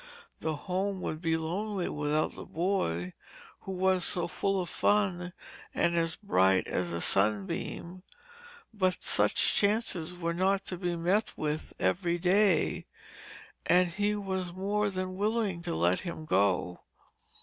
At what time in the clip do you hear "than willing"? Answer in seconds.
14.89-15.61